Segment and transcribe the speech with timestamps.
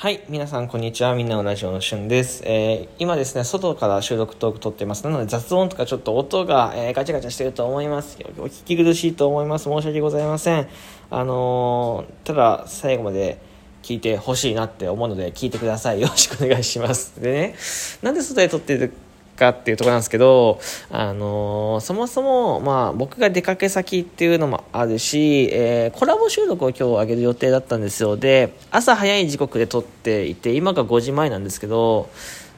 [0.00, 0.22] はい。
[0.28, 1.16] 皆さん、こんにちは。
[1.16, 2.44] みんなのラジオのしゅんです。
[2.46, 5.02] えー、今ですね、外から収録トーク撮ってます。
[5.02, 8.16] なので、雑音とかちょっと音が、えー、ガチャガチャしてると思います。
[8.38, 9.64] お聞き苦しいと思います。
[9.64, 10.68] 申し訳ございません。
[11.10, 13.40] あのー、ただ、最後まで
[13.82, 16.00] 聞いてほしいなって思うので、聞いてください。
[16.00, 17.20] よろしくお願いします。
[17.20, 17.56] でね、
[18.00, 18.92] なんで外で撮ってる
[19.38, 28.16] かっていうとこなんですけど、あのー、そもそも、まあ、僕が出かけ先っていうのもあるし、えー、コラボ収録を今日上げる予定だったんですよ。
[28.16, 32.10] で、朝早い時刻で撮っていて、今が5時前なんですけど、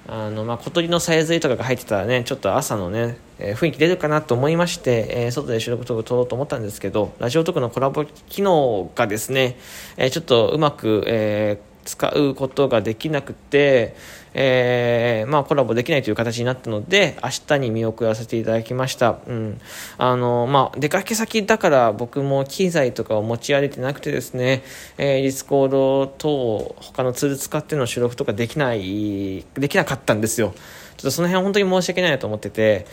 [0.09, 9.57] あの、まあ、小鳥のさえずりとかが入ってたらね、ちょっと朝のね、えー、雰囲気出るかなと思いまして、えー、外で収録トーク撮ろうと思ったんですけど、ラジオトークのコラボ機能がですね、
[9.97, 13.95] えー、ちょっとうまく、えー、使うことができなくて、
[14.33, 19.19] えー、まあコラボできないという形になったので、明日に見送らせていただきました。
[19.27, 19.61] うん。
[19.99, 24.63] あの、まあ、出かけ先だから僕も機材とかを持ち歩いてなくてですね、
[24.99, 30.55] えー、 Discord 等、他のツール使っての収録とかできない、できなかったんですよ。
[30.97, 32.87] ちょっとその辺は本当に申し訳ないなと思ってて、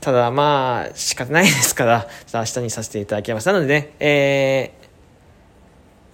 [0.00, 3.46] ただまあ、仕方ないですから、明日にさせていただきます。
[3.46, 4.83] なのでね、えー、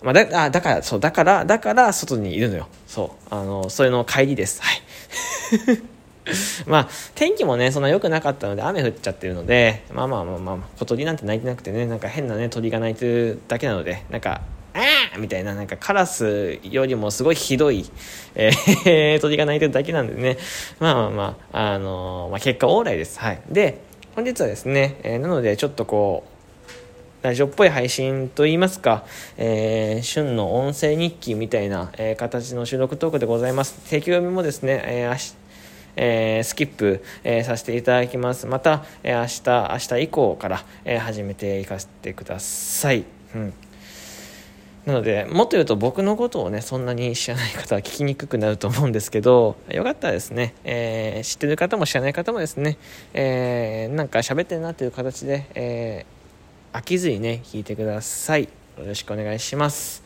[0.03, 2.69] まあ、だ、あ、だから、そう、だから、だから、外にいるのよ。
[2.87, 3.35] そう。
[3.35, 4.63] あの、それの帰りです。
[4.63, 4.83] はい。
[6.67, 17.85] まあ、天気もね、そんな良くなかったので、雨降っちゃってるので、まあまあまあまあ、小鳥なんて鳴いてなくてね、なんか変なね、鳥が鳴いてるだけなので、なんか、あーみたいな、なんかカラスよりもすごいひどい、
[18.35, 20.39] えー、鳥が鳴いてるだけなんでね、
[20.79, 23.19] まあまあまあ、あのー、まあ結果オーライです。
[23.19, 23.41] はい。
[23.51, 23.81] で、
[24.15, 26.40] 本日はですね、えー、なのでちょっとこう、
[27.23, 29.05] ラジオっぽい配信といいますか、
[29.37, 33.75] えー、旬の音声日記みたいな、えー、形の収録トークでございます。
[33.91, 35.37] 定期読みもですね、えー
[35.97, 38.47] えー、スキップ、えー、させていただきます。
[38.47, 43.05] また、えー、明日、明日以降から、え、始めていかせてください。
[43.35, 43.53] うん。
[44.87, 52.79] なので、もっと言うと僕のことをね、そんなに知らない方は聞きにくくなると思うんですけど、よかったらですね、え、知ってる方も知らない方もですね、
[53.13, 56.20] えー、なんか喋ってるなという形で、えー、
[56.73, 58.45] 飽きずにね、聞いてください。
[58.45, 58.49] よ
[58.87, 60.05] ろしくお願いします。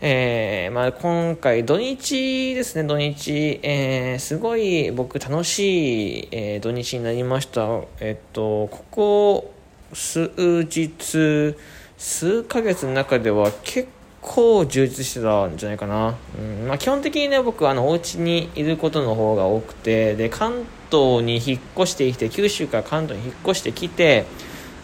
[0.00, 7.80] えー、まあ、今回土日ですね、土日、えー、すごい僕楽しい、えー、土日になりました。
[7.98, 9.54] えっと、ここ
[9.92, 10.30] 数
[10.62, 11.56] 日、
[11.98, 13.88] 数ヶ月の中では結
[14.20, 16.14] 構充実してたんじゃないかな。
[16.38, 24.24] うんまあ、基本的にね、僕、あの、お家にいることの方が多くて、で、関東に引っ越してきて、九州から関東に引っ越してきて、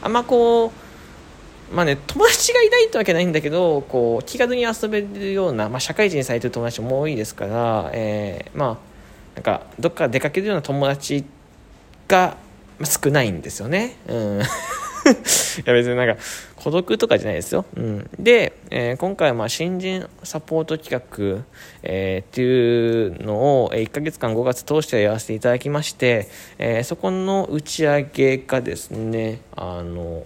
[0.02, 8.76] あんまこうまあね友達がいないってわけないんだけどこう気軽に遊べるような、まあ、社会人されてる友達も多いですから、えー、まあ
[9.34, 11.24] なんかどっか出かけるような友達
[12.08, 12.36] が
[12.84, 13.96] 少ないんですよね。
[14.08, 14.40] うん
[15.08, 16.20] いや別になんか
[16.58, 17.64] 孤独とかじゃないですよ。
[17.76, 21.44] うん、で、えー、今回はまあ新人サポート企画、
[21.84, 30.24] えー、っていうのを1ヶ月間5月通してやらせていただきまして、えー、そこの打ち上げがですね、あの、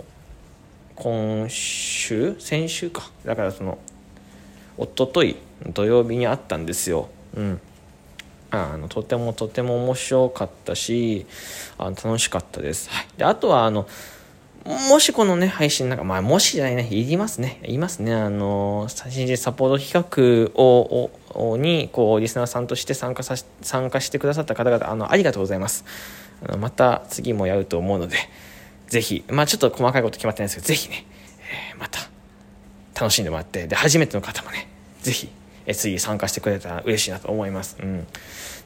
[0.96, 3.10] 今週先週か。
[3.26, 3.76] だからその、
[4.78, 5.36] おととい
[5.74, 7.10] 土曜日にあったんですよ。
[7.36, 7.60] うん。
[8.50, 11.24] あのとてもとても面白かったし
[11.78, 12.90] あの楽しかったです。
[12.90, 13.86] はい、であとはあの
[14.64, 17.60] もしこのね、配信なんか、まあ、もしじゃないね、いりますね。
[17.64, 18.14] いますね。
[18.14, 25.84] あの、最新人サポート企画を、をに、こう、リスナーさんとして参加さ、参加してくださった方々、あの、ありがとうございます。
[26.44, 28.16] あのまた次もやると思うので、
[28.88, 31.06] ぜひ、まあ、ちょっと細かいこと決まってないですけど、ぜひね、
[31.72, 32.00] えー、また、
[33.00, 34.68] 楽しんでもらって、で、初めての方もね、
[35.00, 35.28] ぜひ、
[35.72, 37.76] 次参加してくれたら嬉しいなと思います。
[37.80, 38.06] うん。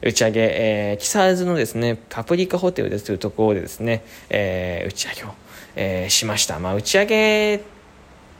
[0.01, 5.33] 打ち上げ、えー、木更津のですね、パプリカホテルですというところでですね、えー、打ち上げを、
[5.75, 6.59] えー、しました。
[6.59, 7.61] まあ、打ち上げ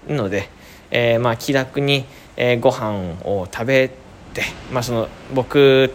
[0.08, 0.50] ので、
[0.92, 3.90] えー、まあ、気楽に、えー、ご飯を食べ
[4.34, 5.94] て、まあ、その、僕、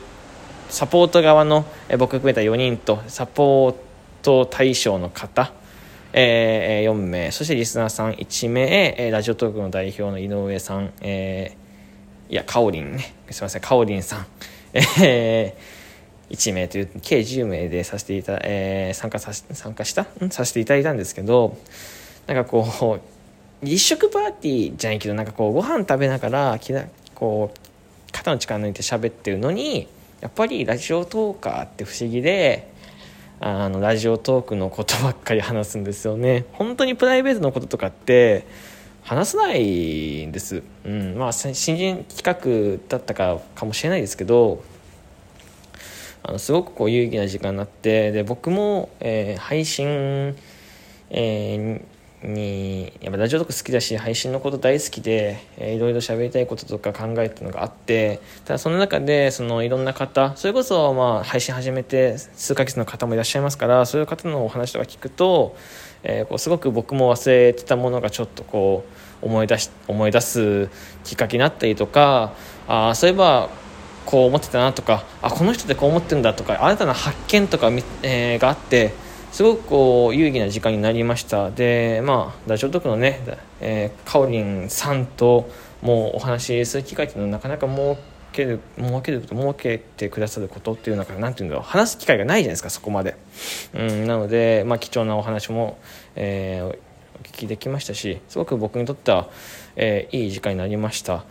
[0.68, 3.74] サポート側の、えー、僕含めた4人と、サポー
[4.22, 5.52] ト対象の方、
[6.12, 11.61] えー、4名、そしてリスナーさん1名、えー、ラジオトークの代表の井上さん、えー、
[12.32, 14.26] いや、かおりんね、すみません、かおりんさん、
[14.72, 20.06] えー、1名という計10名でさせていた、えー、参加さ参加した？
[20.30, 21.58] させていただいたんですけど
[22.26, 23.00] なんかこ
[23.62, 27.58] う立食パーティーじゃないけどなんかこうご飯食べながらきなこう
[28.12, 29.86] 肩の力抜いて喋ってるのに
[30.22, 32.72] やっぱりラジオトーカーって不思議で
[33.40, 36.46] あのラジオトークのことばっかり話すんですよね。
[36.52, 38.46] 本当にプライベートのこととかって
[39.02, 41.16] 話せないんです、うん。
[41.16, 42.22] まあ、新人企
[42.78, 44.62] 画だったかかもしれないですけど
[46.24, 50.36] あのすごくこう有意義な時間になってで僕も、えー、配信、
[51.10, 65.56] えー、にやっぱラジオとか好きだし配信のこと大好きで、えー、いろいろ喋りたいこととか考えてのがあってただその中でそのいろんな方それこそまあ配信始めて数ヶ月の方もいらっしゃいますからそういう方のお話とか聞くと、
[66.04, 68.84] えー、こうすごく僕も忘れてたものがちょっとこ
[69.22, 70.68] う思い出し思い出す
[71.04, 72.32] きっかけになったりとか
[72.66, 73.48] あそういえば
[74.04, 77.68] こう思ってたなとかあこの人ってこう思ってるんだとか新たな発見とか、
[78.02, 78.92] えー、があって
[79.30, 81.50] すごくこう有意義な時間になりました。
[81.50, 83.20] でまあラジオトークのね、
[83.60, 85.48] え、かおりんさんと
[85.80, 87.98] もうお話しする機会っていうのはなかなか設
[88.32, 93.16] ける設ける設けてくださることっていうのは何て言うんだろう話す機会がないじゃないですかそこまで、
[93.74, 95.78] うん、なので、まあ、貴重なお話も、
[96.16, 96.72] えー、お
[97.22, 99.28] 聞きできましたしすごく僕にとっては、
[99.76, 101.24] えー、いい時間になりました。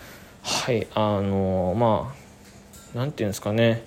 [0.44, 2.13] はいあのー、ま
[2.95, 3.83] あなんていうんですかね。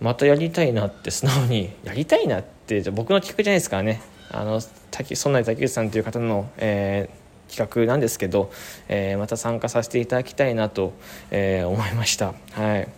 [0.00, 1.70] またやりたいなって素直に。
[1.84, 4.00] やりたいなって僕の企画じゃないですからね。
[4.30, 7.19] あのそんなに竹内さんという方の、えー、
[7.50, 8.50] 企画なんですけど、
[8.88, 10.92] えー、また参加させていただきたいなと、
[11.30, 12.34] えー、思いました。
[12.52, 12.88] はい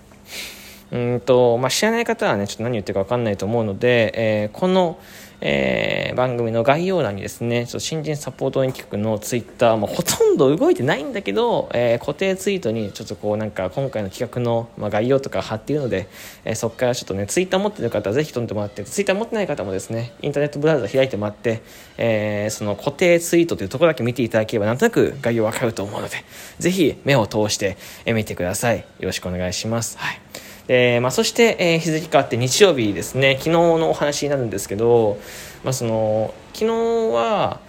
[0.92, 4.98] うんとまあ、知らない方はねちょっと何言ってるか分かんないと思うので、えー、この、
[5.40, 16.08] えー、番組の概要欄にですねちょっと新人サポート企画のツイッター、まあ、ほとんど動いてないんだけど、えー、固定ツイートにちょっとこうなんか今回の企画の、まあ、概要とか貼っているので、
[16.44, 21.62] えー、そこからちょっとねツイッター持ってる方はぜひ飛んでもらってツイッター持ってない方もですねインターネットブラウザ開いてもらって、
[21.96, 26.16] えー、その固定ツイートというところだけ見ていただければなんとなく概要わかると思うので
[26.58, 28.80] ぜひ目を通して見てください。
[28.98, 29.96] よろしくお願いします。
[29.96, 30.51] はい。
[30.68, 33.34] えーまあ、そして、えー、日付変わって日曜日ですね。
[33.34, 35.18] 昨日のお話になるんですけど、
[35.64, 37.60] まあ、その昨日は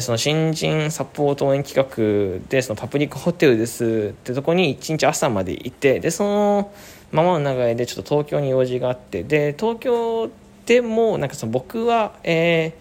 [0.00, 6.72] その新人サポート応援企画でそのパプリックホテルですってとこに一日朝まで行ってでその
[7.10, 10.30] ままの流れでちょっと東京に用事があってで東京
[10.66, 12.74] でもなんかその僕は、え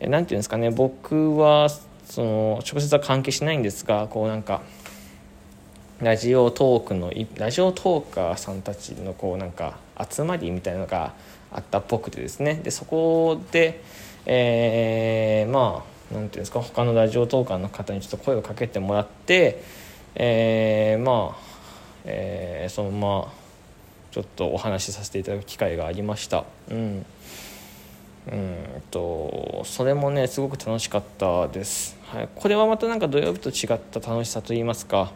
[0.00, 1.68] ー、なんていうんですかね僕は
[2.06, 4.62] その直接は関係しないんですがこうなんか
[6.02, 9.76] ラジオトークのラジオトーカーさんたちのこうなんか
[10.10, 11.12] 集まりみたいなのが
[11.52, 12.54] あったっぽくてですね。
[12.54, 13.82] でそこで、
[14.24, 19.62] えー、まあなんていうんですか他のラジオトーカーの方にちょっと声をかけてもらって、
[20.14, 21.38] えー、まあ、
[22.04, 23.32] えー、そのまま
[24.10, 26.44] ちょっとお話しさせていただく機会がありました。
[26.70, 27.04] うん。
[28.30, 35.10] うんとそれもねすごく楽しかったです、はい、これはまたなんか土曜日と違った楽しさといいますか、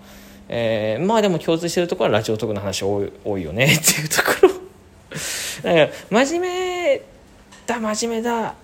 [0.48, 4.48] えー、まあでも共通してるところはラジオトークの話多い多いよねっていうところ。
[5.62, 7.02] だから真面目
[7.66, 8.54] だ真面目だっ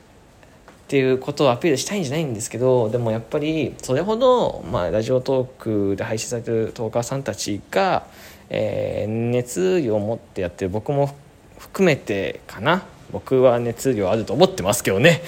[0.88, 8.05] ていうことをアピールしたいんじゃないんですけどでもやっぱりそれほど、まあ、ラジオトークで配信されてるトーカーさんたちが、
[8.49, 11.15] えー、熱意を持ってやってる僕も
[11.59, 12.82] 含めてかな。
[13.12, 15.21] 僕は熱量あると思ってますけどね。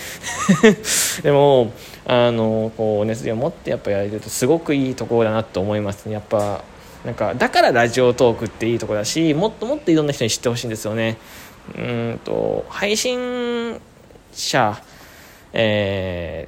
[1.22, 1.72] でも
[2.06, 6.14] あのこう熱量を持ってやっぱやれるとすごくいいところだなと思いますね。
[6.14, 6.64] やっぱ
[7.04, 11.18] なんかだからラジオトークっていいとこだしもっともっといろんな人に知ってほしいんですよね。
[11.76, 13.80] うんと配信
[14.32, 14.80] 者
[15.54, 16.46] え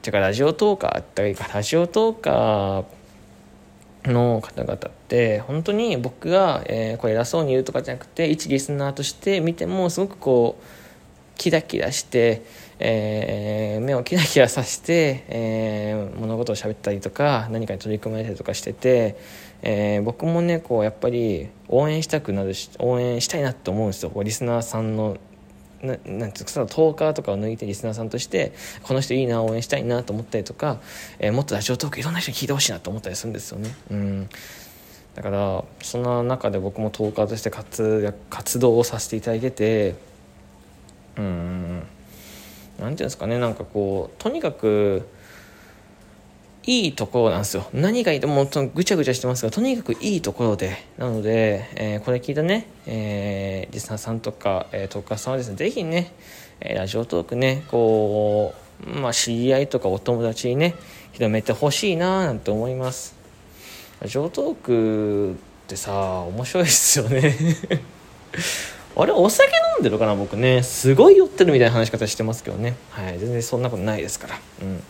[0.00, 1.48] ー、てかラジオトーカーっていうか。
[1.52, 4.78] ラジオトーカーの方々っ
[5.08, 10.64] て本当に僕が、えー、これ偉そうに言うとかじゃなくて一リスナーとして見てもすごくこう
[11.36, 12.42] キラキラして、
[12.84, 19.16] えー、目をキラキラさせて、えー、物事を喋ったりとか何かに取り組まれたりとかしてて、
[19.62, 24.12] えー、僕もねこうやっぱり応援したくなるし応援したいなと思うんですよ。
[24.22, 25.16] リスナーさんの
[25.80, 30.80] ななんていうかトーカーとかを抜いてリスナーさんとしてこの人いいな応援したいなと思ったりとか、
[31.20, 33.74] えー、もっとラジオトークいろんな人に聞いてほしいなと思ったりするんですよね。
[33.90, 34.28] うん。
[35.14, 39.94] だからそんな中で僕もトーカーとして活活動をさせていただいてて
[41.16, 41.71] うん。
[42.82, 45.06] なんていうんですかねなんかこうとにかく
[46.64, 47.66] いいところなんですよ。
[47.72, 50.76] 何がいいともうぐちゃぐちゃしてますがとにかくいいところで。
[50.96, 56.12] なので、えー、これ聞いたね、えー、リスナーさんとか、えー、トーカーさんはですねぜひね、
[56.60, 58.54] え、ラジオトークねこ
[58.86, 60.76] うまあ知り合いとかお友達にね
[61.12, 63.16] 広めてほしいななんて思います。
[64.00, 65.34] ラジオトークっ
[65.66, 67.36] てさ面白いですよね。
[68.94, 70.62] あれお酒飲んでるかな僕ね。
[70.62, 72.76] すごい酔ってるみたいな話し方してますけどね。
[72.90, 74.38] はい全然そんなことないですから。
[74.62, 74.82] うん。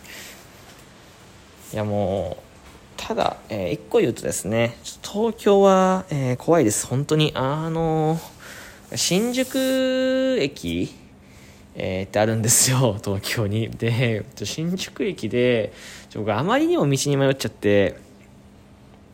[1.73, 2.43] いやもう
[2.97, 6.85] ただ、えー、個言うとですね東京は、えー、怖いです。
[6.87, 7.31] 本当に。
[7.35, 8.19] あの
[8.95, 10.93] 新宿駅
[11.75, 12.97] えー、ってあるんですよ。
[13.03, 13.69] 東京に。
[13.69, 15.73] で新宿駅で
[16.15, 17.95] 僕あまりにも道に迷っちゃって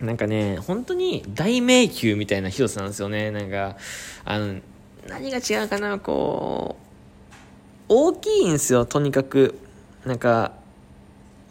[0.02, 3.32] なんかね本当に大迷宮みたいな広さなんですよね。
[3.32, 3.78] なんか
[4.26, 4.60] あの
[5.08, 9.58] 何が違うかなこう大きいんですよとにかく。
[10.06, 10.54] なんか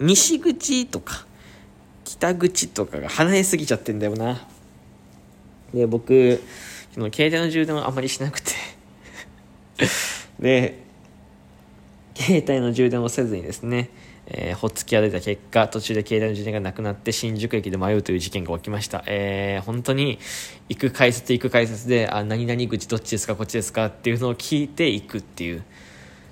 [0.01, 1.27] 西口とか
[2.05, 4.47] 北口とかが離れすぎちゃってんだよな。
[5.75, 6.41] で僕
[6.97, 8.53] の携帯の充電はあまりしなくて。
[10.41, 10.88] で
[12.19, 13.91] 携帯の充電をせずにですね
[14.31, 19.03] えー、ほっつき歩いた結果、途中で携帯の充電がなくなって新宿駅で迷うという事件が起きました。
[19.07, 20.19] えー、本当に、
[20.69, 25.65] 行く改札行く改札で、あ、何々口どっちですかこっちですかっていうのを聞いていくっていう。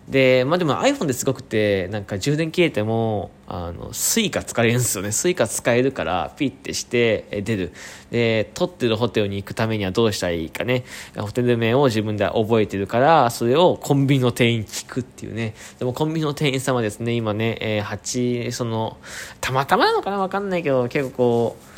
[0.08, 5.10] で、まあでも iPhone ですごくて、なんか充電切れても、あの、 Suica 使えるんですよね。
[5.10, 7.72] Suica 使えるから、ピッてして、出る。
[8.12, 10.84] で、撮ってるホテルに行くためにはどうしたらいいかね。
[11.16, 15.54] ホテル名を自分で覚えてるから、それをコンビニの店員聞くっていうね。
[15.80, 18.98] でもコンビニの店員さんはですね、今ね、えー、8、その、
[19.40, 20.18] たまたまなのかな？
[20.18, 21.75] わかんないけど、結構こう、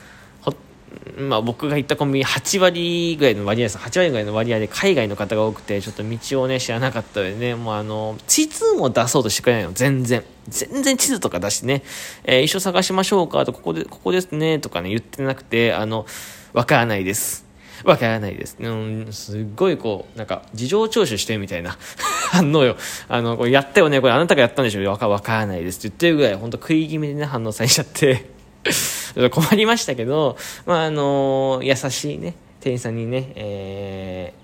[1.19, 3.79] まあ、僕が行ったコンビニ8割ぐらいの割合です。
[3.79, 7.55] 8割ぐらいの割合で海外の方が多くてちょっと道をね知らなかったのでね。
[7.55, 10.25] もうあの地図も出そうとしてくれないの全然。
[10.49, 11.83] 全然地図とか出してね、
[12.25, 16.07] えー、一緒探しましょうかとここでここですねとかね言ってなくてあの
[16.55, 17.49] わからないです。
[17.85, 18.57] わからないです。
[18.59, 21.79] うん、すっごいこう、なんか、事情聴取してみたいな
[22.33, 22.77] 反応よ。
[23.09, 28.38] あの、これやったよね、これあなたがやったんでしょわからないですって言ってるぐらい、ほんと食い気味でね、反応されちゃって。
[29.31, 34.35] 困りましたけど、まあ、あの優しいね、店員さんにね、え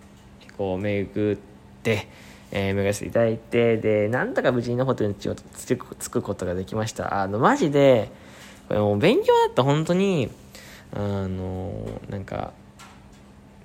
[0.49, 1.38] ー、こう、巡っ
[1.83, 2.09] て、
[2.50, 5.76] えー、巡らせていただいて、で、なんとか無事にホテルに着
[6.11, 7.21] くことができました。
[7.21, 8.11] あの、マジで、
[8.69, 10.31] これもう勉強だった本当に、
[10.93, 11.73] あの
[12.09, 12.52] なんか、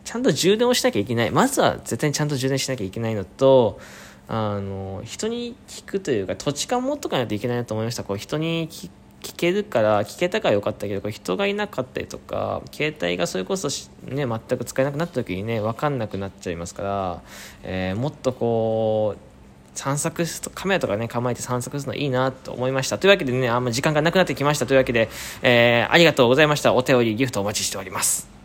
[0.04, 1.32] ちゃんと充電をしなきゃいけない。
[1.32, 3.80] まずは絶対にちゃんと充電しなきゃいけないのと、
[4.28, 8.04] あの、人に聞くというか、土地勘持っとかないといけないなと思いました。
[8.04, 8.90] こう、人に聞
[9.22, 13.68] 聞けるから聞けたから良かったけど人がいなかったりとか携帯がそれこそ
[14.04, 17.22] ね全く使えなくなった時にね分かんなくなっちゃいますから、
[17.64, 22.98] えー、もっとこう散策カメラとかね構えて散策するのいいなと思いました。
[22.98, 24.66] というわけでねあんま時間がなくなってきました。
[24.66, 25.10] というわけで、
[25.42, 26.74] えー、ありがとうございました。
[26.74, 28.39] お便りギフトお待ちしております。